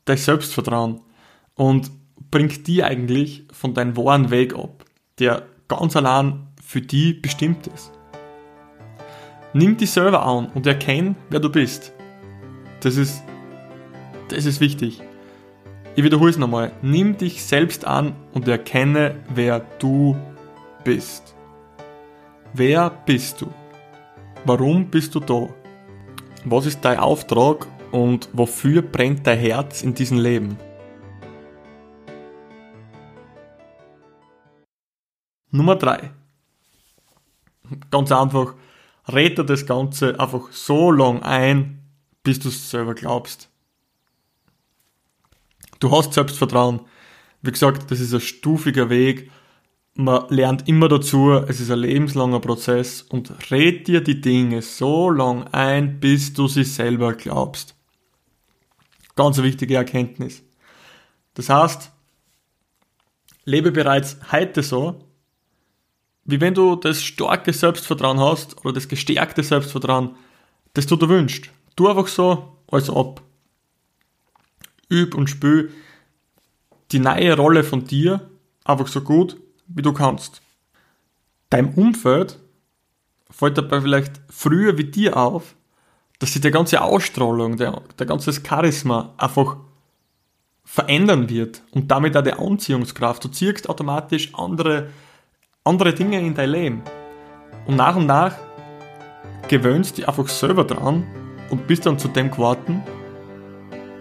dein 0.04 0.16
Selbstvertrauen 0.16 1.00
und 1.54 1.90
bringt 2.30 2.66
die 2.68 2.85
eigentlich 2.85 3.44
von 3.52 3.75
deinem 3.75 3.97
wahren 3.97 4.30
Weg 4.30 4.54
ab, 4.54 4.85
der 5.18 5.42
ganz 5.66 5.97
allein 5.97 6.47
für 6.64 6.80
die 6.80 7.14
bestimmt 7.14 7.66
ist. 7.66 7.90
Nimm 9.54 9.76
dich 9.76 9.90
selber 9.90 10.25
an 10.25 10.47
und 10.54 10.66
erkenn, 10.66 11.16
wer 11.30 11.40
du 11.40 11.50
bist. 11.50 11.92
Das 12.80 12.97
ist, 12.97 13.23
das 14.28 14.44
ist 14.44 14.61
wichtig. 14.61 15.02
Ich 15.97 16.04
wiederhole 16.04 16.30
es 16.30 16.38
nochmal. 16.38 16.73
Nimm 16.82 17.16
dich 17.16 17.42
selbst 17.42 17.85
an 17.85 18.14
und 18.32 18.47
erkenne, 18.47 19.16
wer 19.35 19.61
du 19.78 20.16
bist. 20.85 21.35
Wer 22.52 22.90
bist 22.90 23.40
du? 23.40 23.52
Warum 24.44 24.87
bist 24.90 25.14
du 25.14 25.20
da? 25.20 25.49
Was 26.44 26.66
ist 26.66 26.85
dein 26.85 26.99
Auftrag 26.99 27.66
und 27.90 28.28
wofür 28.32 28.82
brennt 28.82 29.26
dein 29.26 29.38
Herz 29.38 29.82
in 29.82 29.94
diesem 29.94 30.18
Leben? 30.18 30.56
Nummer 35.50 35.76
drei. 35.76 36.11
Ganz 37.90 38.12
einfach, 38.12 38.54
rede 39.12 39.44
das 39.44 39.66
Ganze 39.66 40.18
einfach 40.20 40.52
so 40.52 40.90
lang 40.90 41.23
ein, 41.23 41.82
bis 42.23 42.38
du 42.38 42.49
es 42.49 42.70
selber 42.70 42.94
glaubst. 42.94 43.50
Du 45.80 45.90
hast 45.90 46.12
Selbstvertrauen. 46.12 46.80
Wie 47.42 47.52
gesagt, 47.52 47.90
das 47.90 48.00
ist 48.00 48.14
ein 48.14 48.20
stufiger 48.20 48.90
Weg 48.90 49.30
man 50.00 50.28
lernt 50.28 50.68
immer 50.68 50.88
dazu, 50.88 51.32
es 51.32 51.58
ist 51.58 51.73
ein 51.73 51.80
lebenslanger 51.80 52.38
Prozess 52.38 53.02
und 53.02 53.32
red 53.50 53.88
dir 53.88 54.00
die 54.00 54.20
Dinge 54.20 54.62
so 54.62 55.11
lang 55.11 55.49
ein, 55.49 55.99
bis 55.99 56.32
du 56.32 56.47
sie 56.47 56.62
selber 56.62 57.14
glaubst. 57.14 57.75
Ganz 59.16 59.38
eine 59.38 59.49
wichtige 59.49 59.75
Erkenntnis. 59.75 60.44
Das 61.35 61.49
heißt, 61.49 61.90
lebe 63.44 63.73
bereits 63.73 64.18
heute 64.30 64.62
so, 64.62 65.00
wie 66.25 66.40
wenn 66.40 66.54
du 66.54 66.76
das 66.76 67.02
starke 67.02 67.52
Selbstvertrauen 67.52 68.20
hast 68.20 68.64
oder 68.64 68.75
das 68.75 68.87
gestärkte 68.87 69.42
Selbstvertrauen, 69.42 70.14
das 70.75 70.87
du 70.87 70.94
dir 70.94 71.08
wünschst. 71.08 71.50
Tu 71.75 71.88
einfach 71.88 72.06
so, 72.06 72.56
als 72.70 72.88
ob. 72.88 73.20
Üb 74.90 75.14
und 75.14 75.28
spül 75.28 75.73
die 76.92 76.99
neue 76.99 77.37
Rolle 77.37 77.64
von 77.64 77.85
dir 77.85 78.30
einfach 78.64 78.87
so 78.87 79.02
gut, 79.02 79.37
wie 79.66 79.83
du 79.83 79.92
kannst. 79.92 80.42
Deinem 81.50 81.75
Umfeld 81.75 82.38
fällt 83.30 83.59
dabei 83.59 83.80
vielleicht 83.80 84.21
früher 84.28 84.78
wie 84.78 84.85
dir 84.85 85.16
auf, 85.16 85.54
dass 86.18 86.33
sich 86.33 86.42
die 86.42 86.50
ganze 86.50 86.83
Ausstrahlung, 86.83 87.57
der, 87.57 87.83
der 87.99 88.07
ganze 88.07 88.33
Charisma 88.33 89.14
einfach 89.18 89.57
verändern 90.64 91.28
wird 91.28 91.62
und 91.71 91.90
damit 91.90 92.16
auch 92.16 92.23
die 92.23 92.33
Anziehungskraft. 92.33 93.25
Du 93.25 93.28
ziehst 93.28 93.68
automatisch 93.68 94.35
andere, 94.35 94.88
andere 95.64 95.95
Dinge 95.95 96.21
in 96.21 96.35
dein 96.35 96.50
Leben. 96.50 96.83
Und 97.66 97.76
nach 97.76 97.97
und 97.97 98.07
nach 98.07 98.35
gewöhnst 99.49 99.97
dich 99.97 100.09
einfach 100.09 100.28
selber 100.28 100.64
dran 100.64 101.07
und 101.50 101.66
bist 101.66 101.87
dann 101.87 101.99
zu 101.99 102.09
dem 102.09 102.30
geworden, 102.30 102.83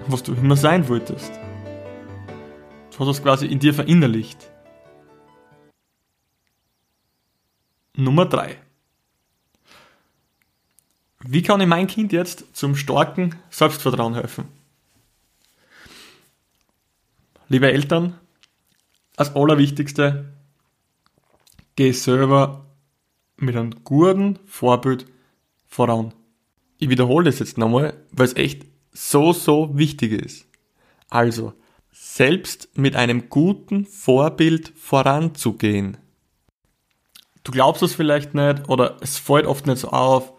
was 0.07 0.23
du 0.23 0.33
immer 0.33 0.55
sein 0.55 0.87
wolltest. 0.87 1.31
Du 2.91 2.99
hast 2.99 3.07
das 3.07 3.23
quasi 3.23 3.45
in 3.45 3.59
dir 3.59 3.73
verinnerlicht. 3.73 4.49
Nummer 7.95 8.25
3. 8.25 8.57
Wie 11.19 11.41
kann 11.41 11.61
ich 11.61 11.67
mein 11.67 11.87
Kind 11.87 12.11
jetzt 12.11 12.55
zum 12.55 12.75
starken 12.75 13.35
Selbstvertrauen 13.49 14.13
helfen? 14.13 14.45
Liebe 17.49 17.71
Eltern, 17.71 18.17
als 19.15 19.35
allerwichtigste, 19.35 20.33
geh 21.75 21.91
selber 21.91 22.65
mit 23.37 23.55
einem 23.55 23.83
guten 23.83 24.39
Vorbild 24.45 25.05
voran. 25.65 26.13
Ich 26.77 26.89
wiederhole 26.89 27.25
das 27.25 27.39
jetzt 27.39 27.57
nochmal, 27.57 27.93
weil 28.11 28.25
es 28.25 28.35
echt 28.35 28.65
so, 28.97 29.33
so 29.33 29.77
wichtig 29.77 30.11
ist. 30.11 30.47
Also, 31.09 31.53
selbst 31.91 32.69
mit 32.75 32.95
einem 32.95 33.29
guten 33.29 33.85
Vorbild 33.85 34.73
voranzugehen 34.75 35.97
du 37.47 37.51
glaubst 37.53 37.81
es 37.81 37.95
vielleicht 37.95 38.33
nicht 38.33 38.67
oder 38.67 38.97
es 38.99 39.17
fällt 39.17 39.45
oft 39.45 39.67
nicht 39.67 39.79
so 39.79 39.89
auf, 39.89 40.33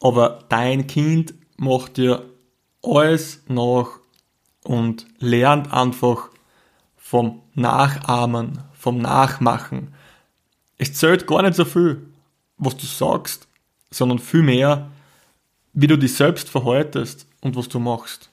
aber 0.00 0.40
dein 0.48 0.88
Kind 0.88 1.34
macht 1.56 1.96
dir 1.96 2.24
alles 2.82 3.44
nach 3.46 4.00
und 4.64 5.06
lernt 5.18 5.72
einfach 5.72 6.30
vom 6.96 7.42
Nachahmen, 7.54 8.60
vom 8.74 8.98
Nachmachen. 8.98 9.94
Es 10.78 10.94
zählt 10.94 11.28
gar 11.28 11.42
nicht 11.42 11.54
so 11.54 11.64
viel, 11.64 12.08
was 12.56 12.76
du 12.76 12.86
sagst, 12.86 13.46
sondern 13.90 14.18
viel 14.18 14.42
mehr, 14.42 14.90
wie 15.72 15.86
du 15.86 15.96
dich 15.96 16.14
selbst 16.14 16.48
verhaltest 16.48 17.27
und 17.40 17.56
was 17.56 17.68
du 17.68 17.78
machst. 17.78 18.30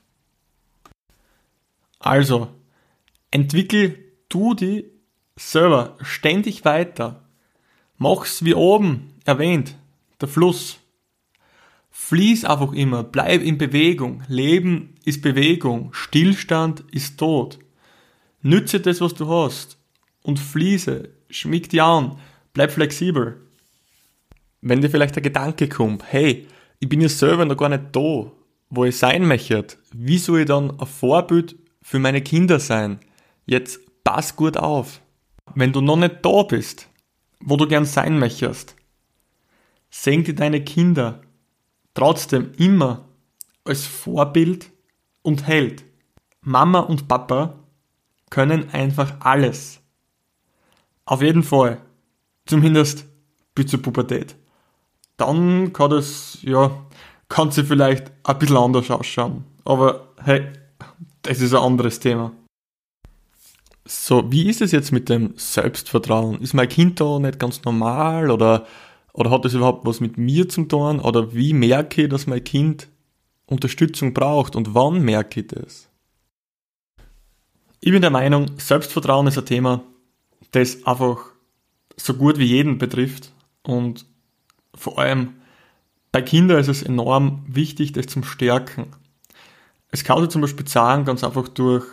Also, 1.99 2.49
entwickel 3.31 3.97
du 4.29 4.53
die 4.53 4.85
selber 5.35 5.97
ständig 6.01 6.65
weiter 6.65 7.25
Mach's 7.97 8.43
wie 8.43 8.53
oben 8.53 9.13
erwähnt, 9.23 9.75
der 10.19 10.27
Fluss. 10.27 10.79
Fließ 11.91 12.43
einfach 12.43 12.73
immer, 12.73 13.03
bleib 13.03 13.41
in 13.41 13.57
Bewegung. 13.57 14.23
Leben 14.27 14.95
ist 15.05 15.21
Bewegung, 15.21 15.93
Stillstand 15.93 16.83
ist 16.91 17.17
Tod. 17.17 17.57
Nütze 18.41 18.81
das, 18.81 18.99
was 18.99 19.13
du 19.13 19.29
hast 19.29 19.77
und 20.23 20.39
fließe, 20.39 21.09
schmieg 21.29 21.69
dich 21.69 21.81
an, 21.81 22.19
bleib 22.53 22.71
flexibel. 22.71 23.41
Wenn 24.61 24.81
dir 24.81 24.89
vielleicht 24.89 25.15
der 25.15 25.23
Gedanke 25.23 25.69
kommt, 25.69 26.03
hey, 26.11 26.47
ich 26.79 26.89
bin 26.89 26.99
ja 26.99 27.07
selber 27.07 27.45
noch 27.45 27.55
gar 27.55 27.69
nicht 27.69 27.95
da, 27.95 28.29
wo 28.69 28.85
ich 28.85 28.97
sein 28.97 29.25
möchte, 29.27 29.65
wie 29.93 30.17
soll 30.17 30.41
ich 30.41 30.45
dann 30.47 30.79
ein 30.79 30.87
Vorbild 30.87 31.55
für 31.81 31.99
meine 31.99 32.21
Kinder 32.21 32.59
sein? 32.59 32.99
Jetzt 33.45 33.79
pass 34.03 34.35
gut 34.35 34.57
auf. 34.57 35.01
Wenn 35.53 35.71
du 35.71 35.81
noch 35.81 35.97
nicht 35.97 36.17
da 36.23 36.43
bist, 36.43 36.89
wo 37.39 37.57
du 37.57 37.67
gern 37.67 37.85
sein 37.85 38.17
möchtest. 38.19 38.75
Sehen 39.89 40.23
dir 40.23 40.35
deine 40.35 40.63
Kinder 40.63 41.21
trotzdem 41.93 42.51
immer 42.57 43.07
als 43.63 43.85
Vorbild 43.85 44.71
und 45.21 45.47
Held. 45.47 45.85
Mama 46.41 46.79
und 46.79 47.07
Papa 47.07 47.59
können 48.29 48.69
einfach 48.71 49.15
alles. 49.21 49.79
Auf 51.05 51.21
jeden 51.21 51.43
Fall. 51.43 51.81
Zumindest 52.45 53.05
bis 53.53 53.67
zur 53.67 53.81
Pubertät. 53.81 54.35
Dann 55.17 55.71
kann 55.71 55.91
das, 55.91 56.39
ja, 56.41 56.85
kann 57.29 57.51
sie 57.51 57.63
vielleicht 57.63 58.11
ein 58.23 58.39
bisschen 58.39 58.57
anders 58.57 58.89
ausschauen. 58.91 59.43
Aber 59.63 60.13
hey, 60.23 60.47
das 61.21 61.41
ist 61.41 61.53
ein 61.53 61.61
anderes 61.61 61.99
Thema. 61.99 62.31
So, 63.87 64.31
wie 64.31 64.49
ist 64.49 64.61
es 64.61 64.71
jetzt 64.71 64.91
mit 64.91 65.09
dem 65.09 65.33
Selbstvertrauen? 65.37 66.41
Ist 66.41 66.53
mein 66.53 66.69
Kind 66.69 66.99
da 66.99 67.19
nicht 67.19 67.39
ganz 67.39 67.63
normal 67.63 68.31
oder, 68.31 68.65
oder 69.13 69.29
hat 69.29 69.45
das 69.45 69.53
überhaupt 69.53 69.85
was 69.85 69.99
mit 69.99 70.17
mir 70.17 70.49
zu 70.49 70.63
tun? 70.63 70.99
Oder 70.99 71.33
wie 71.33 71.53
merke 71.53 72.03
ich, 72.03 72.09
dass 72.09 72.25
mein 72.25 72.43
Kind 72.43 72.87
Unterstützung 73.45 74.13
braucht 74.13 74.55
und 74.55 74.73
wann 74.73 75.01
merke 75.01 75.41
ich 75.41 75.47
das? 75.47 75.87
Ich 77.79 77.91
bin 77.91 78.01
der 78.01 78.09
Meinung, 78.09 78.57
Selbstvertrauen 78.57 79.27
ist 79.27 79.37
ein 79.37 79.45
Thema, 79.45 79.83
das 80.51 80.83
einfach 80.87 81.19
so 81.95 82.15
gut 82.15 82.39
wie 82.39 82.45
jeden 82.45 82.79
betrifft 82.79 83.31
und 83.61 84.05
vor 84.73 84.97
allem 84.97 85.35
bei 86.15 86.21
Kindern 86.21 86.59
ist 86.59 86.69
es 86.69 86.81
enorm 86.81 87.43
wichtig, 87.45 87.91
das 87.91 88.05
zum 88.05 88.23
Stärken. 88.23 88.87
Es 89.91 90.05
kann 90.05 90.21
sich 90.21 90.29
zum 90.29 90.39
Beispiel 90.39 90.65
sagen, 90.65 91.03
ganz 91.03 91.25
einfach 91.25 91.49
durch, 91.49 91.83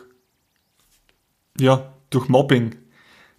ja, 1.59 1.93
durch 2.09 2.29
Mobbing. 2.29 2.76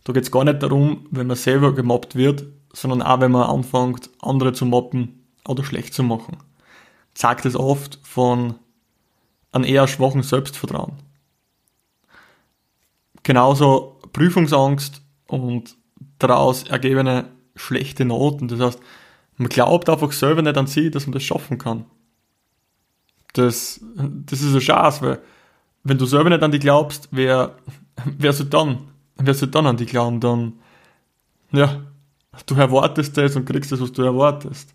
Da 0.04 0.12
geht 0.12 0.24
es 0.24 0.32
gar 0.32 0.44
nicht 0.44 0.62
darum, 0.62 1.08
wenn 1.10 1.28
man 1.28 1.38
selber 1.38 1.74
gemobbt 1.74 2.18
wird, 2.18 2.44
sondern 2.74 3.02
auch, 3.02 3.22
wenn 3.22 3.32
man 3.32 3.50
anfängt, 3.50 4.10
andere 4.22 4.52
zu 4.52 4.66
mobben 4.66 5.26
oder 5.48 5.64
schlecht 5.64 5.94
zu 5.94 6.04
machen. 6.04 6.36
Zeigt 7.14 7.46
es 7.46 7.56
oft 7.56 7.98
von 8.04 8.56
einem 9.54 9.64
eher 9.64 9.88
schwachen 9.88 10.22
Selbstvertrauen. 10.22 10.98
Genauso 13.24 14.02
Prüfungsangst 14.12 15.02
und 15.28 15.78
daraus 16.20 16.64
ergebene 16.64 17.30
schlechte 17.56 18.04
Noten. 18.04 18.50
Das 18.50 18.60
heißt, 18.60 18.80
man 19.38 19.50
glaubt 19.50 19.90
einfach 19.90 20.12
selber 20.12 20.42
nicht 20.42 20.58
an 20.58 20.68
sich, 20.68 20.92
dass 20.92 21.08
man 21.08 21.14
das 21.14 21.24
schaffen 21.24 21.58
kann. 21.58 21.86
Das, 23.34 23.80
das 23.96 24.42
ist 24.42 24.52
eine 24.52 24.60
Chance, 24.60 25.02
weil 25.02 25.22
wenn 25.84 25.98
du 25.98 26.06
selber 26.06 26.30
nicht 26.30 26.44
an 26.44 26.52
dich 26.52 26.62
glaubst, 26.62 27.10
wer, 27.12 27.58
wer 28.06 28.34
soll 28.34 28.48
dann, 28.48 28.90
wer 29.18 29.34
soll 29.34 29.50
dann 29.50 29.66
an 29.66 29.78
dich 29.78 29.90
glauben? 29.90 30.20
Dann, 30.20 30.54
ja, 31.52 31.82
du 32.46 32.56
erwartest 32.56 33.18
das 33.18 33.36
und 33.36 33.46
kriegst 33.46 33.72
das, 33.72 33.82
was 33.82 33.92
du 33.92 34.04
erwartest. 34.04 34.74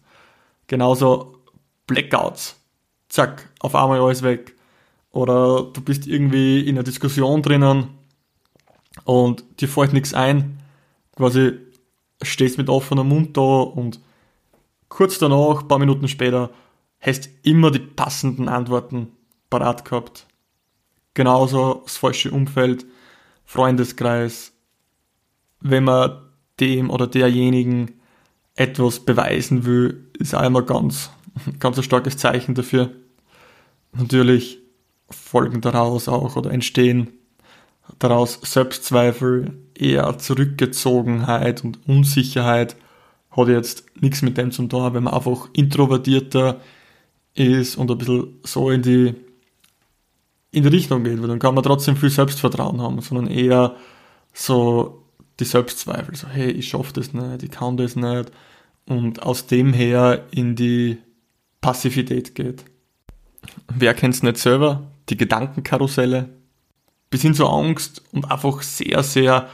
Genauso 0.67 1.39
Blackouts. 1.87 2.61
Zack, 3.09 3.49
auf 3.61 3.75
einmal 3.75 4.01
alles 4.01 4.23
weg. 4.23 4.55
Oder 5.11 5.63
du 5.73 5.81
bist 5.81 6.07
irgendwie 6.07 6.61
in 6.61 6.77
einer 6.77 6.85
Diskussion 6.85 7.43
drinnen 7.43 7.89
und 9.05 9.45
dir 9.61 9.69
fällt 9.69 9.95
nichts 9.95 10.13
ein. 10.13 10.61
Quasi 11.17 11.59
stehst 12.23 12.59
mit 12.59 12.69
offenem 12.69 13.09
Mund 13.09 13.37
da 13.37 13.41
und 13.41 14.01
kurz 14.89 15.19
danach, 15.19 15.67
paar 15.67 15.79
Minuten 15.79 16.09
später, 16.09 16.51
hast 17.01 17.29
immer 17.43 17.71
die 17.71 17.79
passenden 17.79 18.49
Antworten 18.49 19.13
parat 19.51 19.85
gehabt. 19.85 20.27
Genauso 21.15 21.83
das 21.85 21.97
falsche 21.97 22.31
Umfeld, 22.31 22.87
Freundeskreis. 23.45 24.53
Wenn 25.61 25.85
man 25.85 26.23
dem 26.61 26.91
oder 26.91 27.07
derjenigen 27.07 28.01
etwas 28.55 29.01
beweisen 29.01 29.65
will, 29.65 30.11
ist 30.19 30.35
einmal 30.35 30.65
ganz, 30.65 31.11
ganz 31.59 31.77
ein 31.77 31.85
starkes 31.85 32.17
Zeichen 32.17 32.55
dafür. 32.55 32.91
Natürlich 33.93 34.59
folgen 35.11 35.61
daraus 35.61 36.09
auch 36.09 36.37
oder 36.37 36.51
entstehen 36.51 37.13
daraus 37.99 38.39
Selbstzweifel, 38.43 39.57
eher 39.75 40.19
Zurückgezogenheit 40.19 41.65
und 41.65 41.79
Unsicherheit 41.89 42.77
hat 43.31 43.49
jetzt 43.49 43.85
nichts 44.01 44.23
mit 44.23 44.37
dem 44.39 44.51
zu 44.51 44.67
tun, 44.67 44.95
wenn 44.95 45.05
man 45.05 45.15
einfach 45.15 45.49
introvertierter 45.53 46.61
ist 47.35 47.77
und 47.77 47.91
ein 47.91 47.99
bisschen 47.99 48.41
so 48.43 48.71
in 48.71 48.83
die, 48.83 49.15
in 50.51 50.63
die 50.63 50.69
Richtung 50.69 51.05
geht, 51.05 51.21
weil 51.21 51.29
dann 51.29 51.39
kann 51.39 51.55
man 51.55 51.65
trotzdem 51.65 51.97
viel 51.97 52.11
Selbstvertrauen 52.11 52.81
haben, 52.81 53.01
sondern 53.01 53.29
eher 53.29 53.77
so 54.33 55.05
die 55.41 55.45
Selbstzweifel, 55.45 56.17
so 56.17 56.27
hey, 56.27 56.51
ich 56.51 56.69
schaffe 56.69 56.93
das 56.95 57.13
nicht, 57.13 57.43
ich 57.43 57.51
kann 57.51 57.77
das 57.77 57.97
nicht 57.97 58.33
und 58.87 59.23
aus 59.23 59.47
dem 59.47 59.73
her 59.73 60.27
in 60.31 60.57
die 60.57 60.99
Passivität 61.61 62.35
geht. 62.35 62.65
Wer 63.73 63.95
kennt 63.95 64.15
es 64.15 64.23
nicht 64.23 64.39
selber? 64.39 64.91
Die 65.09 65.17
Gedankenkarusselle, 65.17 66.29
bis 67.11 67.23
hin 67.23 67.35
zur 67.35 67.53
Angst 67.53 68.03
und 68.13 68.31
einfach 68.31 68.63
sehr, 68.63 69.03
sehr 69.03 69.49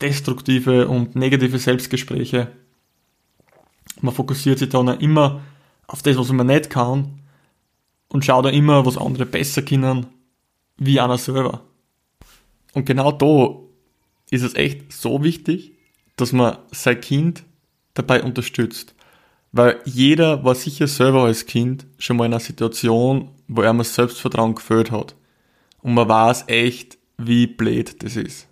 destruktive 0.00 0.88
und 0.88 1.14
negative 1.16 1.58
Selbstgespräche. 1.58 2.48
Man 4.04 4.14
fokussiert 4.14 4.58
sich 4.58 4.68
dann 4.68 4.88
immer 5.00 5.40
auf 5.86 6.02
das, 6.02 6.18
was 6.18 6.30
man 6.30 6.48
nicht 6.48 6.68
kann 6.68 7.22
und 8.08 8.22
schaut 8.22 8.44
da 8.44 8.50
immer, 8.50 8.84
was 8.84 8.98
andere 8.98 9.24
besser 9.24 9.62
können, 9.62 10.08
wie 10.76 11.00
einer 11.00 11.16
selber. 11.16 11.62
Und 12.74 12.84
genau 12.84 13.12
da 13.12 13.56
ist 14.30 14.42
es 14.42 14.56
echt 14.56 14.92
so 14.92 15.24
wichtig, 15.24 15.72
dass 16.16 16.32
man 16.34 16.58
sein 16.70 17.00
Kind 17.00 17.44
dabei 17.94 18.22
unterstützt. 18.22 18.94
Weil 19.52 19.80
jeder 19.86 20.44
war 20.44 20.54
sicher 20.54 20.86
selber 20.86 21.24
als 21.24 21.46
Kind 21.46 21.86
schon 21.96 22.18
mal 22.18 22.26
in 22.26 22.34
einer 22.34 22.40
Situation, 22.40 23.30
wo 23.48 23.62
er 23.62 23.72
mal 23.72 23.84
Selbstvertrauen 23.84 24.54
gefühlt 24.54 24.90
hat 24.90 25.14
und 25.80 25.94
man 25.94 26.10
weiß 26.10 26.44
echt, 26.48 26.98
wie 27.16 27.46
blöd 27.46 28.02
das 28.02 28.16
ist. 28.16 28.48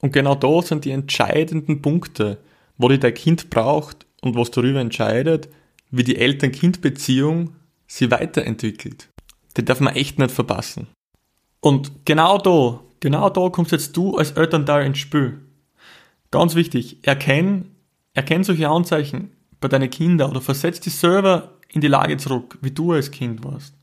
Und 0.00 0.12
genau 0.12 0.34
da 0.34 0.62
sind 0.62 0.84
die 0.84 0.90
entscheidenden 0.90 1.80
Punkte, 1.80 2.38
wo 2.76 2.88
dich 2.88 2.98
dein 2.98 3.14
Kind 3.14 3.50
braucht 3.50 4.07
und 4.22 4.34
was 4.34 4.50
darüber 4.50 4.80
entscheidet, 4.80 5.48
wie 5.90 6.04
die 6.04 6.16
Eltern-Kind-Beziehung 6.16 7.54
sie 7.86 8.10
weiterentwickelt. 8.10 9.08
Den 9.56 9.64
darf 9.64 9.80
man 9.80 9.94
echt 9.94 10.18
nicht 10.18 10.30
verpassen. 10.30 10.88
Und 11.60 12.04
genau 12.04 12.38
da, 12.38 12.80
genau 13.00 13.30
da 13.30 13.48
kommst 13.48 13.72
jetzt 13.72 13.96
du 13.96 14.16
als 14.16 14.32
Elternteil 14.32 14.86
ins 14.86 14.98
Spiel. 14.98 15.40
Ganz 16.30 16.54
wichtig, 16.54 16.98
erkenn, 17.02 17.74
erkenn 18.14 18.44
solche 18.44 18.68
Anzeichen 18.68 19.32
bei 19.60 19.68
deinen 19.68 19.90
Kindern 19.90 20.30
oder 20.30 20.40
versetz 20.40 20.80
dich 20.80 20.94
selber 20.94 21.54
in 21.68 21.80
die 21.80 21.88
Lage 21.88 22.16
zurück, 22.16 22.58
wie 22.60 22.70
du 22.70 22.92
als 22.92 23.10
Kind 23.10 23.44
warst. 23.44 23.74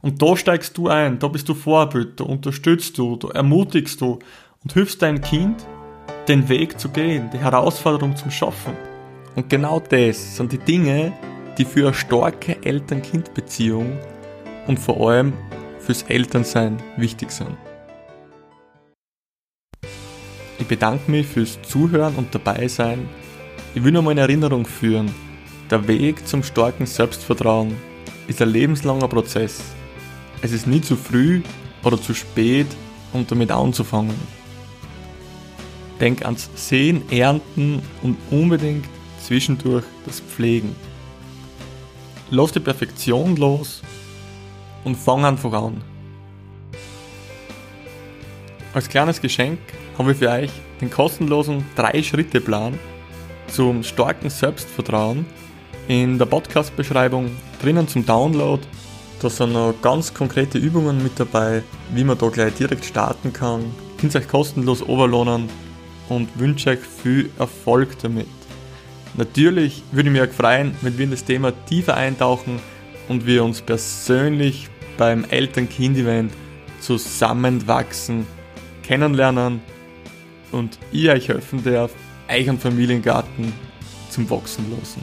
Und 0.00 0.22
da 0.22 0.36
steigst 0.36 0.78
du 0.78 0.88
ein, 0.88 1.18
da 1.18 1.28
bist 1.28 1.48
du 1.48 1.54
Vorbild, 1.54 2.18
da 2.20 2.24
unterstützt 2.24 2.96
du, 2.96 3.16
da 3.16 3.28
ermutigst 3.28 4.00
du 4.00 4.18
und 4.62 4.72
hilfst 4.72 5.02
deinem 5.02 5.20
Kind, 5.20 5.66
den 6.26 6.48
Weg 6.48 6.78
zu 6.80 6.88
gehen, 6.88 7.28
die 7.32 7.38
Herausforderung 7.38 8.16
zum 8.16 8.30
Schaffen. 8.30 8.89
Und 9.36 9.48
genau 9.48 9.80
das 9.80 10.36
sind 10.36 10.52
die 10.52 10.58
Dinge, 10.58 11.12
die 11.58 11.64
für 11.64 11.88
eine 11.88 11.94
starke 11.94 12.56
Eltern-Kind-Beziehung 12.64 13.98
und 14.66 14.78
vor 14.78 15.08
allem 15.08 15.32
fürs 15.78 16.02
Elternsein 16.02 16.82
wichtig 16.96 17.30
sind. 17.30 17.56
Ich 20.58 20.66
bedanke 20.66 21.10
mich 21.10 21.26
fürs 21.26 21.60
Zuhören 21.62 22.14
und 22.16 22.34
dabei 22.34 22.68
sein. 22.68 23.08
Ich 23.74 23.82
will 23.82 23.92
nochmal 23.92 24.12
in 24.12 24.18
Erinnerung 24.18 24.66
führen, 24.66 25.14
der 25.70 25.86
Weg 25.86 26.26
zum 26.26 26.42
starken 26.42 26.86
Selbstvertrauen 26.86 27.74
ist 28.26 28.42
ein 28.42 28.48
lebenslanger 28.48 29.08
Prozess 29.08 29.62
es 30.42 30.52
ist 30.52 30.66
nie 30.66 30.80
zu 30.80 30.96
früh 30.96 31.42
oder 31.84 32.00
zu 32.00 32.14
spät, 32.14 32.66
um 33.12 33.26
damit 33.26 33.50
anzufangen. 33.50 34.14
Denk 36.00 36.24
ans 36.24 36.48
Sehen, 36.54 37.02
Ernten 37.10 37.82
und 38.02 38.16
unbedingt 38.30 38.86
zwischendurch 39.30 39.84
das 40.06 40.18
Pflegen. 40.18 40.74
Lass 42.30 42.50
die 42.50 42.58
Perfektion 42.58 43.36
los 43.36 43.80
und 44.82 44.96
fang 44.96 45.24
einfach 45.24 45.52
an. 45.52 45.80
Als 48.74 48.88
kleines 48.88 49.20
Geschenk 49.20 49.60
habe 49.96 50.10
ich 50.10 50.18
für 50.18 50.30
euch 50.30 50.50
den 50.80 50.90
kostenlosen 50.90 51.64
3-Schritte-Plan 51.76 52.76
zum 53.46 53.84
starken 53.84 54.30
Selbstvertrauen 54.30 55.24
in 55.86 56.18
der 56.18 56.26
Podcast-Beschreibung 56.26 57.30
drinnen 57.62 57.86
zum 57.86 58.04
Download 58.04 58.60
da 59.20 59.28
sind 59.28 59.52
noch 59.52 59.74
ganz 59.82 60.12
konkrete 60.14 60.56
Übungen 60.56 61.02
mit 61.02 61.20
dabei, 61.20 61.62
wie 61.92 62.04
man 62.04 62.16
da 62.16 62.28
gleich 62.30 62.54
direkt 62.54 62.86
starten 62.86 63.34
kann. 63.34 63.66
Könnt 64.00 64.16
euch 64.16 64.26
kostenlos 64.26 64.82
overlohnen 64.82 65.48
und 66.08 66.28
wünsche 66.40 66.70
euch 66.70 66.80
viel 66.80 67.28
Erfolg 67.38 67.98
damit. 67.98 68.39
Natürlich 69.16 69.82
würde 69.92 70.08
ich 70.08 70.12
mich 70.12 70.22
auch 70.22 70.32
freuen, 70.32 70.74
wenn 70.82 70.96
wir 70.96 71.04
in 71.04 71.10
das 71.10 71.24
Thema 71.24 71.52
tiefer 71.66 71.96
eintauchen 71.96 72.60
und 73.08 73.26
wir 73.26 73.44
uns 73.44 73.60
persönlich 73.60 74.68
beim 74.96 75.24
Eltern-Kind-Event 75.24 76.32
zusammenwachsen, 76.80 78.26
kennenlernen 78.82 79.60
und 80.52 80.78
ich 80.92 81.08
euch 81.08 81.28
helfen 81.28 81.62
darf, 81.64 81.92
einen 82.28 82.58
Familiengarten 82.58 83.52
zum 84.10 84.30
Wachsen 84.30 84.64
lassen. 84.78 85.02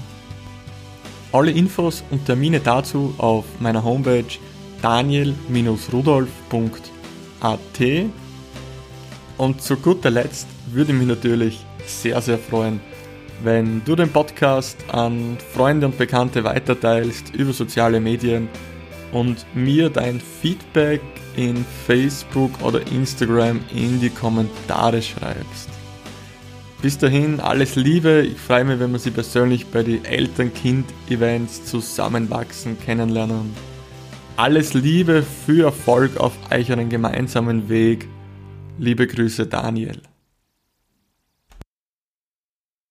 Alle 1.32 1.52
Infos 1.52 2.04
und 2.10 2.26
Termine 2.26 2.60
dazu 2.60 3.13
auf 3.17 3.46
meiner 3.60 3.84
Homepage 3.84 4.24
daniel-rudolf.at. 4.82 7.60
Und 9.38 9.62
zu 9.62 9.78
guter 9.78 10.10
Letzt 10.10 10.48
würde 10.72 10.93
ich 10.93 10.98
mich 10.98 11.08
natürlich 11.08 11.65
sehr, 11.86 12.22
sehr 12.22 12.38
freuen, 12.38 12.80
wenn 13.43 13.84
du 13.86 13.95
den 13.95 14.10
Podcast 14.10 14.78
an 14.91 15.38
Freunde 15.54 15.88
und 15.88 15.97
Bekannte 15.97 16.43
weiterteilst 16.43 17.34
über 17.36 17.54
soziale 17.54 18.00
Medien 18.00 18.50
und 19.12 19.45
mir 19.56 19.89
dein 19.89 20.19
Feedback 20.19 21.02
in 21.36 21.65
Facebook 21.86 22.52
oder 22.62 22.86
Instagram 22.91 23.62
in 23.73 24.00
die 24.00 24.10
Kommentare 24.10 25.02
schreibst. 25.02 25.69
Bis 26.82 26.97
dahin 26.97 27.39
alles 27.39 27.76
Liebe, 27.76 28.21
ich 28.21 28.38
freue 28.38 28.63
mich, 28.63 28.80
wenn 28.80 28.91
wir 28.91 29.00
sie 29.00 29.12
persönlich 29.12 29.65
bei 29.67 29.82
den 29.82 30.06
Eltern-Kind-Events 30.06 31.65
zusammenwachsen, 31.65 32.78
kennenlernen. 32.80 33.54
Alles 34.36 34.76
Liebe, 34.76 35.23
für 35.23 35.65
Erfolg 35.65 36.17
auf 36.17 36.34
einen 36.52 36.89
gemeinsamen 36.89 37.69
Weg. 37.69 38.08
Liebe 38.78 39.08
Grüße, 39.08 39.47
Daniel. 39.47 40.02